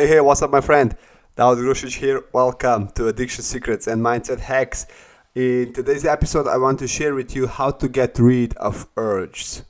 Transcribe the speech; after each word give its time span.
Hey, 0.00 0.06
hey, 0.06 0.20
what's 0.22 0.40
up, 0.40 0.50
my 0.50 0.62
friend? 0.62 0.96
David 1.36 1.62
Grušić 1.62 1.98
here. 1.98 2.24
Welcome 2.32 2.88
to 2.94 3.08
Addiction 3.08 3.44
Secrets 3.44 3.86
and 3.86 4.00
Mindset 4.00 4.40
Hacks. 4.40 4.86
In 5.34 5.74
today's 5.74 6.06
episode, 6.06 6.46
I 6.46 6.56
want 6.56 6.78
to 6.78 6.88
share 6.88 7.14
with 7.14 7.36
you 7.36 7.46
how 7.46 7.70
to 7.72 7.86
get 7.86 8.18
rid 8.18 8.56
of 8.56 8.88
urges. 8.96 9.62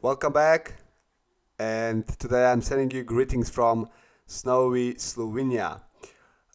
Welcome 0.00 0.32
back, 0.32 0.76
and 1.58 2.06
today 2.20 2.46
I'm 2.46 2.62
sending 2.62 2.92
you 2.92 3.02
greetings 3.02 3.50
from 3.50 3.88
snowy 4.28 4.94
Slovenia. 4.94 5.80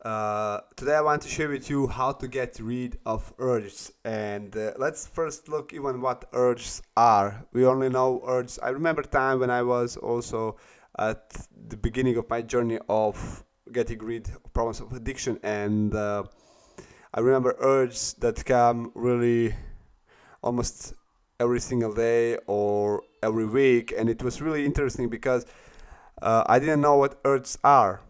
Uh, 0.06 0.62
today 0.76 0.94
I 0.94 1.02
want 1.02 1.24
to 1.24 1.28
share 1.28 1.50
with 1.50 1.68
you 1.68 1.88
how 1.88 2.12
to 2.12 2.28
get 2.28 2.60
rid 2.60 3.00
of 3.08 3.34
urges 3.40 3.92
and 4.04 4.56
uh, 4.56 4.74
let's 4.78 5.08
first 5.08 5.50
look 5.50 5.74
even 5.74 6.00
what 6.00 6.26
urges 6.32 6.84
are. 6.96 7.44
We 7.54 7.66
only 7.66 7.90
know 7.90 8.22
urges. 8.28 8.60
I 8.62 8.70
remember 8.70 9.02
time 9.02 9.40
when 9.40 9.50
I 9.50 9.64
was 9.64 9.98
also 9.98 10.58
at 11.00 11.48
the 11.70 11.76
beginning 11.76 12.18
of 12.18 12.30
my 12.30 12.44
journey 12.44 12.78
of 12.88 13.44
getting 13.72 13.98
rid 13.98 14.28
of 14.28 14.54
problems 14.54 14.80
of 14.80 14.94
addiction 14.94 15.40
and 15.42 15.96
uh, 15.96 16.22
I 17.12 17.22
remember 17.22 17.56
urges 17.58 18.14
that 18.20 18.46
come 18.46 18.92
really 18.94 19.56
almost 20.44 20.94
every 21.40 21.60
single 21.60 21.94
day 21.94 22.38
or 22.46 23.02
every 23.24 23.48
week 23.48 23.92
and 23.98 24.08
it 24.08 24.22
was 24.22 24.40
really 24.40 24.66
interesting 24.66 25.10
because 25.10 25.48
uh, 26.22 26.44
I 26.46 26.60
didn't 26.60 26.82
know 26.82 26.98
what 26.98 27.20
urges 27.26 27.58
are 27.64 28.02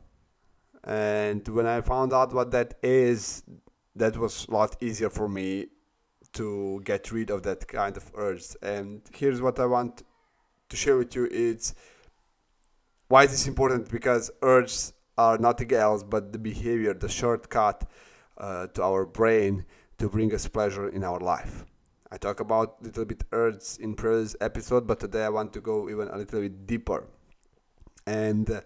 and 0.86 1.46
when 1.48 1.66
I 1.66 1.82
found 1.82 2.14
out 2.14 2.34
what 2.34 2.52
that 2.52 2.76
is, 2.84 3.44
that 3.96 4.16
was 4.18 4.48
a 4.48 4.52
lot 4.52 4.78
easier 4.82 5.10
for 5.10 5.28
me 5.28 5.68
to 6.34 6.82
get 6.84 7.12
rid 7.12 7.32
of 7.32 7.44
that 7.44 7.68
kind 7.68 7.98
of 7.98 8.12
urge. 8.16 8.56
And 8.62 9.02
here's 9.14 9.42
what 9.42 9.60
I 9.60 9.66
want 9.66 10.04
to 10.70 10.76
share 10.76 10.98
with 10.98 11.16
you: 11.16 11.28
it's 11.32 11.74
why 13.08 13.24
is 13.24 13.32
this 13.32 13.48
important? 13.48 13.90
Because 13.90 14.30
urges 14.42 14.94
are 15.18 15.38
nothing 15.38 15.74
else 15.74 16.04
but 16.04 16.32
the 16.32 16.40
behavior, 16.40 16.94
the 16.94 17.10
shortcut 17.10 17.90
uh, 18.38 18.68
to 18.68 18.84
our 18.84 19.06
brain 19.06 19.66
to 19.98 20.10
bring 20.10 20.34
us 20.34 20.48
pleasure 20.48 20.90
in 20.90 21.04
our 21.04 21.20
life. 21.20 21.66
I 22.12 22.18
talk 22.18 22.40
about 22.40 22.78
a 22.82 22.86
little 22.86 23.06
bit 23.06 23.24
urges 23.32 23.78
in 23.82 23.96
previous 23.96 24.36
episode, 24.40 24.86
but 24.86 25.00
today 25.00 25.24
I 25.24 25.30
want 25.30 25.54
to 25.54 25.62
go 25.62 25.90
even 25.90 26.10
a 26.10 26.18
little 26.18 26.42
bit 26.42 26.68
deeper. 26.68 27.08
And 28.06 28.50
uh, 28.50 28.62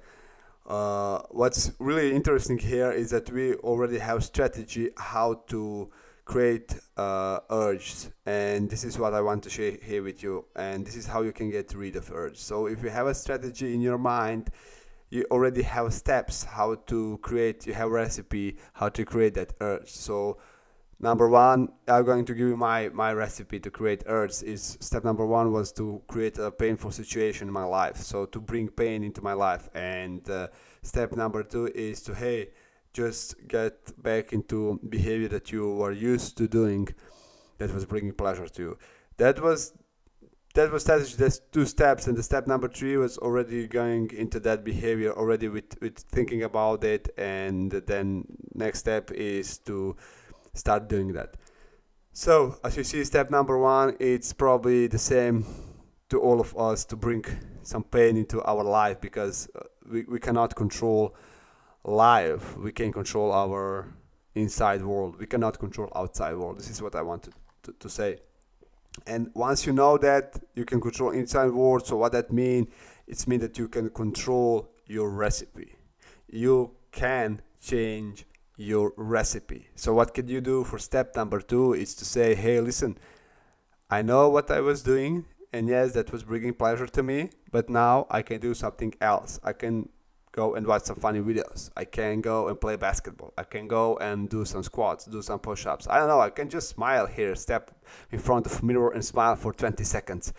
uh, 0.69 1.23
what's 1.31 1.71
really 1.79 2.15
interesting 2.15 2.57
here 2.57 2.91
is 2.91 3.09
that 3.09 3.31
we 3.31 3.55
already 3.55 3.97
have 3.97 4.23
strategy 4.23 4.91
how 4.97 5.43
to 5.47 5.89
create 6.25 6.75
uh, 6.95 7.39
urges. 7.49 8.11
And 8.27 8.69
this 8.69 8.83
is 8.83 8.99
what 8.99 9.15
I 9.15 9.21
want 9.21 9.43
to 9.43 9.49
share 9.49 9.77
here 9.81 10.03
with 10.03 10.21
you. 10.21 10.45
And 10.55 10.85
this 10.85 10.95
is 10.95 11.07
how 11.07 11.23
you 11.23 11.31
can 11.31 11.49
get 11.49 11.73
rid 11.73 11.95
of 11.95 12.11
urge 12.11 12.37
so 12.37 12.67
if 12.67 12.83
you 12.83 12.89
have 12.89 13.07
a 13.07 13.15
strategy 13.15 13.73
in 13.73 13.81
your 13.81 13.97
mind 13.97 14.51
you 15.09 15.25
already 15.31 15.63
have 15.63 15.91
steps 15.91 16.43
how 16.43 16.75
to 16.85 17.17
create 17.23 17.65
you 17.65 17.73
have 17.73 17.89
recipe 17.89 18.57
how 18.73 18.89
to 18.89 19.03
create 19.03 19.33
that 19.33 19.53
urge. 19.59 19.89
So 19.89 20.37
number 20.99 21.29
one 21.29 21.69
i'm 21.87 22.03
going 22.03 22.25
to 22.25 22.33
give 22.33 22.47
you 22.47 22.57
my 22.57 22.89
my 22.89 23.13
recipe 23.13 23.59
to 23.59 23.71
create 23.71 24.03
urge 24.05 24.43
is 24.43 24.77
step 24.81 25.03
number 25.03 25.25
one 25.25 25.51
was 25.51 25.71
to 25.71 26.01
create 26.07 26.37
a 26.37 26.51
painful 26.51 26.91
situation 26.91 27.47
in 27.47 27.53
my 27.53 27.63
life. 27.63 27.97
So 27.97 28.25
to 28.25 28.39
bring 28.39 28.67
pain 28.67 29.03
into 29.03 29.21
my 29.21 29.33
life. 29.33 29.69
And 29.73 30.27
uh, 30.29 30.47
step 30.81 31.13
number 31.13 31.43
two 31.43 31.67
is 31.67 32.01
to 32.03 32.13
hey 32.15 32.49
just 32.93 33.35
get 33.47 33.75
back 34.01 34.33
into 34.33 34.79
behavior 34.89 35.27
that 35.29 35.51
you 35.51 35.73
were 35.75 35.91
used 35.91 36.37
to 36.37 36.47
doing 36.47 36.87
that 37.59 37.73
was 37.73 37.85
bringing 37.85 38.13
pleasure 38.13 38.47
to 38.47 38.61
you. 38.61 38.77
That 39.17 39.41
was 39.41 39.73
that 40.55 40.71
was 40.71 40.81
strategy. 40.83 41.15
That's 41.15 41.39
two 41.51 41.65
steps. 41.65 42.07
And 42.07 42.17
the 42.17 42.23
step 42.23 42.47
number 42.47 42.67
three 42.67 42.97
was 42.97 43.17
already 43.19 43.67
going 43.67 44.09
into 44.11 44.39
that 44.41 44.63
behavior 44.63 45.11
already 45.13 45.47
with 45.47 45.79
with 45.81 45.97
thinking 45.97 46.43
about 46.43 46.83
it. 46.83 47.09
And 47.17 47.71
then 47.71 48.25
next 48.55 48.79
step 48.79 49.11
is 49.11 49.59
to 49.59 49.95
start 50.59 50.87
doing 50.87 51.13
that. 51.13 51.35
So, 52.11 52.57
as 52.63 52.75
you 52.75 52.83
see, 52.83 53.03
step 53.03 53.31
number 53.31 53.57
one, 53.57 53.95
it's 53.99 54.33
probably 54.33 54.87
the 54.87 54.97
same 54.97 55.45
to 56.09 56.19
all 56.19 56.39
of 56.41 56.57
us 56.57 56.85
to 56.85 56.95
bring 56.95 57.23
some 57.63 57.83
pain 57.83 58.17
into 58.17 58.41
our 58.43 58.63
life 58.63 58.99
because 58.99 59.47
uh, 59.55 59.61
we, 59.89 60.03
we 60.03 60.19
cannot 60.19 60.55
control 60.55 61.15
life. 61.83 62.57
We 62.57 62.71
can 62.71 62.91
control 62.91 63.31
our 63.31 63.87
inside 64.35 64.81
world. 64.81 65.19
We 65.19 65.27
cannot 65.27 65.59
control 65.59 65.89
outside 65.95 66.35
world. 66.35 66.57
This 66.57 66.69
is 66.69 66.81
what 66.81 66.95
I 66.95 67.01
wanted 67.01 67.33
to, 67.63 67.73
to 67.73 67.89
say. 67.89 68.17
And 69.07 69.31
once 69.33 69.65
you 69.65 69.73
know 69.73 69.97
that, 69.97 70.41
you 70.55 70.65
can 70.65 70.81
control 70.81 71.11
inside 71.11 71.51
world. 71.51 71.85
So 71.85 71.95
what 71.95 72.11
that 72.13 72.31
mean? 72.31 72.67
It's 73.07 73.27
mean 73.27 73.39
that 73.39 73.57
you 73.57 73.67
can 73.67 73.89
control 73.89 74.69
your 74.87 75.09
recipe. 75.09 75.75
You 76.27 76.71
can 76.91 77.41
change 77.61 78.25
your 78.59 78.91
recipe. 78.97 79.69
So 79.75 79.93
what 79.93 80.13
can 80.13 80.27
you 80.27 80.41
do 80.41 80.65
for 80.65 80.77
step 80.77 81.15
number 81.15 81.39
two 81.39 81.73
is 81.73 81.95
to 81.95 82.05
say, 82.05 82.35
hey, 82.35 82.59
listen, 82.59 82.97
I 83.89 84.01
know 84.01 84.27
what 84.29 84.51
I 84.51 84.59
was 84.59 84.83
doing, 84.83 85.25
and 85.53 85.67
yes, 85.69 85.93
that 85.93 86.11
was 86.11 86.23
bringing 86.23 86.53
pleasure 86.53 86.85
to 86.87 87.01
me, 87.01 87.29
but 87.51 87.69
now 87.69 88.05
I 88.11 88.21
can 88.21 88.41
do 88.41 88.53
something 88.53 88.93
else. 88.99 89.39
I 89.43 89.53
can 89.53 89.87
go 90.33 90.55
and 90.55 90.67
watch 90.67 90.83
some 90.83 90.97
funny 90.97 91.21
videos. 91.21 91.71
I 91.77 91.85
can 91.85 92.19
go 92.19 92.49
and 92.49 92.59
play 92.59 92.75
basketball. 92.75 93.33
I 93.37 93.43
can 93.43 93.67
go 93.67 93.97
and 93.97 94.29
do 94.29 94.43
some 94.43 94.61
squats, 94.61 95.05
do 95.05 95.21
some 95.21 95.39
push-ups. 95.39 95.87
I 95.87 95.97
don't 95.97 96.09
know. 96.09 96.19
I 96.19 96.29
can 96.29 96.49
just 96.49 96.67
smile 96.69 97.07
here, 97.07 97.35
step 97.35 97.71
in 98.11 98.19
front 98.19 98.45
of 98.45 98.61
mirror 98.61 98.91
and 98.91 99.03
smile 99.03 99.37
for 99.37 99.53
20 99.53 99.83
seconds, 99.85 100.33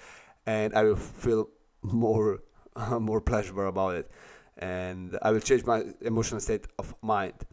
and 0.44 0.74
I 0.74 0.82
will 0.84 0.96
feel 0.96 1.48
more 1.82 2.42
more 3.00 3.20
pleasurable 3.22 3.68
about 3.68 3.94
it, 3.96 4.10
and 4.58 5.18
I 5.22 5.30
will 5.30 5.40
change 5.40 5.64
my 5.64 5.84
emotional 6.02 6.40
state 6.40 6.66
of 6.78 6.94
mind. 7.02 7.46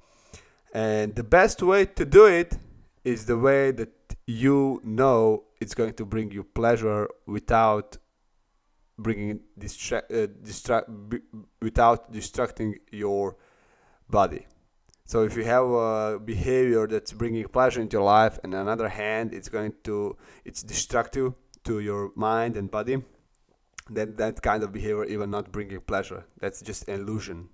And 0.73 1.15
the 1.15 1.23
best 1.23 1.61
way 1.63 1.85
to 1.85 2.05
do 2.05 2.25
it 2.25 2.57
is 3.03 3.25
the 3.25 3.37
way 3.37 3.71
that 3.71 3.93
you 4.25 4.81
know 4.83 5.43
it's 5.61 5.73
going 5.73 5.93
to 5.93 6.05
bring 6.05 6.31
you 6.31 6.43
pleasure 6.43 7.07
without 7.25 7.97
bringing 8.97 9.39
distra- 9.57 10.03
uh, 10.11 10.27
distra- 10.43 11.09
b- 11.09 11.21
without 11.61 12.11
distracting 12.11 12.75
your 12.91 13.37
body. 14.09 14.45
So 15.05 15.23
if 15.23 15.37
you 15.37 15.45
have 15.45 15.65
a 15.65 16.19
behavior 16.19 16.85
that's 16.85 17.13
bringing 17.13 17.47
pleasure 17.47 17.79
into 17.79 17.95
your 17.95 18.03
life, 18.03 18.39
and 18.43 18.53
on 18.53 18.65
the 18.65 18.71
other 18.71 18.89
hand, 18.89 19.33
it's 19.33 19.47
going 19.47 19.73
to 19.85 20.17
it's 20.43 20.61
destructive 20.61 21.33
to 21.63 21.79
your 21.79 22.11
mind 22.15 22.57
and 22.57 22.69
body, 22.69 23.03
then 23.89 24.15
that 24.17 24.41
kind 24.41 24.63
of 24.63 24.73
behavior 24.73 25.05
even 25.05 25.29
not 25.29 25.51
bringing 25.51 25.79
pleasure. 25.79 26.25
That's 26.39 26.61
just 26.61 26.89
illusion 26.89 27.49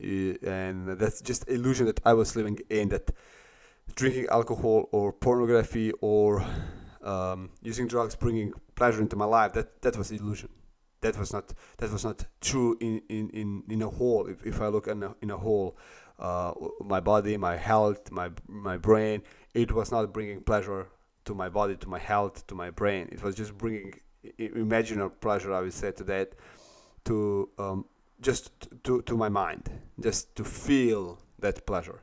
and 0.00 0.88
that's 0.98 1.20
just 1.20 1.48
illusion 1.48 1.86
that 1.86 2.00
I 2.04 2.14
was 2.14 2.36
living 2.36 2.58
in 2.70 2.88
that 2.90 3.10
drinking 3.94 4.26
alcohol 4.30 4.88
or 4.92 5.12
pornography 5.12 5.92
or 6.00 6.44
um, 7.02 7.50
using 7.62 7.86
drugs 7.86 8.14
bringing 8.14 8.52
pleasure 8.74 9.00
into 9.00 9.16
my 9.16 9.24
life. 9.24 9.52
That 9.52 9.82
that 9.82 9.96
was 9.96 10.10
illusion. 10.10 10.50
That 11.00 11.16
was 11.18 11.32
not 11.32 11.52
that 11.78 11.90
was 11.90 12.04
not 12.04 12.26
true 12.40 12.76
in 12.80 13.02
in 13.08 13.30
in, 13.30 13.62
in 13.68 13.82
a 13.82 13.88
whole. 13.88 14.26
If, 14.26 14.44
if 14.44 14.60
I 14.60 14.68
look 14.68 14.86
in 14.86 15.02
a, 15.02 15.14
in 15.22 15.30
a 15.30 15.36
whole 15.36 15.76
uh, 16.18 16.52
my 16.80 17.00
body 17.00 17.36
my 17.36 17.56
health 17.56 18.10
my 18.10 18.30
my 18.48 18.76
brain 18.76 19.22
it 19.54 19.70
was 19.70 19.92
not 19.92 20.12
bringing 20.12 20.40
pleasure 20.40 20.88
to 21.24 21.34
my 21.34 21.48
body 21.48 21.76
to 21.76 21.88
my 21.88 21.98
health 21.98 22.46
to 22.48 22.54
my 22.54 22.70
brain. 22.70 23.08
It 23.12 23.22
was 23.22 23.34
just 23.34 23.56
bringing 23.56 23.94
imaginary 24.38 25.10
pleasure 25.10 25.52
I 25.52 25.60
would 25.60 25.72
say 25.72 25.92
to 25.92 26.04
that 26.04 26.34
to 27.04 27.48
um, 27.58 27.84
just 28.20 28.68
to, 28.84 29.02
to 29.02 29.16
my 29.16 29.28
mind, 29.28 29.70
just 30.00 30.34
to 30.36 30.44
feel 30.44 31.18
that 31.38 31.66
pleasure. 31.66 32.02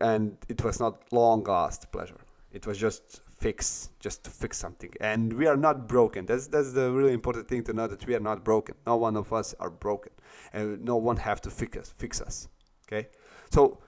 And 0.00 0.36
it 0.48 0.62
was 0.64 0.80
not 0.80 1.02
long 1.12 1.44
last 1.44 1.90
pleasure. 1.92 2.20
It 2.52 2.66
was 2.66 2.78
just 2.78 3.20
fix, 3.38 3.90
just 3.98 4.24
to 4.24 4.30
fix 4.30 4.58
something. 4.58 4.92
And 5.00 5.32
we 5.32 5.46
are 5.46 5.56
not 5.56 5.88
broken. 5.88 6.26
That's 6.26 6.46
that's 6.46 6.72
the 6.72 6.90
really 6.90 7.12
important 7.12 7.48
thing 7.48 7.64
to 7.64 7.72
know 7.72 7.86
that 7.86 8.06
we 8.06 8.14
are 8.14 8.20
not 8.20 8.44
broken. 8.44 8.74
No 8.86 8.96
one 8.96 9.16
of 9.16 9.32
us 9.32 9.54
are 9.58 9.70
broken, 9.70 10.12
and 10.52 10.84
no 10.84 10.96
one 10.96 11.16
have 11.16 11.40
to 11.42 11.50
fix 11.50 11.78
us. 11.78 11.94
Fix 11.96 12.20
us. 12.20 12.48
Okay. 12.86 13.08
So 13.50 13.78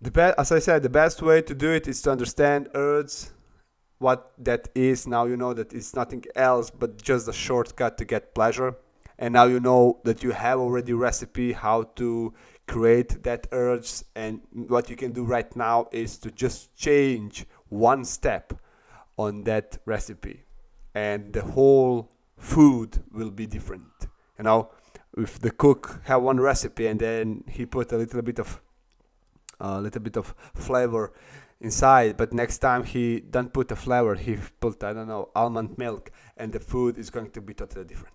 the 0.00 0.10
be- 0.10 0.34
as 0.42 0.52
I 0.52 0.58
said, 0.58 0.82
the 0.82 0.90
best 0.90 1.22
way 1.22 1.40
to 1.42 1.54
do 1.54 1.70
it 1.72 1.88
is 1.88 2.02
to 2.02 2.10
understand 2.10 2.68
urge, 2.74 3.14
what 3.98 4.32
that 4.38 4.68
is. 4.74 5.06
Now 5.06 5.24
you 5.24 5.36
know 5.36 5.54
that 5.54 5.72
it's 5.72 5.94
nothing 5.94 6.24
else 6.36 6.70
but 6.70 7.02
just 7.02 7.26
a 7.28 7.32
shortcut 7.32 7.96
to 7.98 8.04
get 8.04 8.34
pleasure 8.34 8.76
and 9.18 9.34
now 9.34 9.44
you 9.44 9.60
know 9.60 10.00
that 10.04 10.22
you 10.22 10.32
have 10.32 10.58
already 10.58 10.92
recipe 10.92 11.52
how 11.52 11.84
to 11.96 12.34
create 12.66 13.22
that 13.22 13.46
urge. 13.52 14.02
And 14.14 14.40
what 14.52 14.90
you 14.90 14.96
can 14.96 15.12
do 15.12 15.24
right 15.24 15.54
now 15.56 15.88
is 15.92 16.18
to 16.18 16.30
just 16.30 16.74
change 16.76 17.46
one 17.68 18.04
step 18.04 18.52
on 19.16 19.44
that 19.44 19.78
recipe. 19.84 20.44
And 20.94 21.32
the 21.32 21.42
whole 21.42 22.10
food 22.36 23.02
will 23.12 23.30
be 23.30 23.46
different. 23.46 24.08
You 24.38 24.44
know 24.44 24.70
if 25.16 25.38
the 25.40 25.50
cook 25.50 26.00
have 26.04 26.22
one 26.22 26.40
recipe 26.40 26.86
and 26.86 27.00
then 27.00 27.44
he 27.48 27.66
put 27.66 27.92
a 27.92 27.96
little 27.96 28.22
bit 28.22 28.38
of 28.38 28.60
a 29.60 29.80
little 29.80 30.00
bit 30.00 30.16
of 30.16 30.34
flavor 30.54 31.12
inside 31.60 32.16
but 32.16 32.32
next 32.32 32.58
time 32.58 32.82
he 32.82 33.20
don't 33.20 33.52
put 33.52 33.70
a 33.70 33.76
flavor 33.76 34.14
he 34.14 34.36
put 34.60 34.82
i 34.82 34.92
don't 34.92 35.06
know 35.06 35.28
almond 35.34 35.78
milk 35.78 36.10
and 36.36 36.52
the 36.52 36.58
food 36.58 36.98
is 36.98 37.10
going 37.10 37.30
to 37.30 37.40
be 37.40 37.54
totally 37.54 37.84
different 37.84 38.13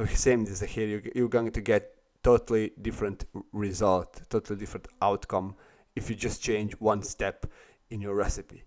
so 0.00 0.14
same 0.14 0.44
is 0.44 0.60
here. 0.60 0.86
You, 0.86 1.02
you're 1.14 1.28
going 1.28 1.50
to 1.52 1.60
get 1.60 1.94
totally 2.22 2.72
different 2.82 3.24
result 3.50 4.20
totally 4.28 4.58
different 4.58 4.86
outcome 5.00 5.54
if 5.96 6.10
you 6.10 6.14
just 6.16 6.42
change 6.42 6.72
one 6.74 7.02
step 7.02 7.46
in 7.88 8.00
your 8.00 8.14
recipe. 8.14 8.62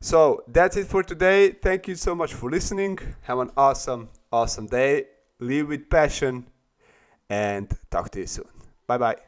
So 0.00 0.42
that's 0.48 0.76
it 0.76 0.88
for 0.88 1.04
today. 1.04 1.50
Thank 1.50 1.86
you 1.86 1.94
so 1.94 2.16
much 2.16 2.34
for 2.34 2.50
listening. 2.50 2.98
Have 3.22 3.38
an 3.38 3.50
awesome 3.56 4.08
awesome 4.32 4.66
day. 4.66 5.04
Live 5.38 5.68
with 5.68 5.88
passion 5.88 6.46
and 7.30 7.70
talk 7.90 8.10
to 8.10 8.20
you 8.20 8.26
soon. 8.26 8.48
Bye 8.86 8.98
bye 8.98 9.25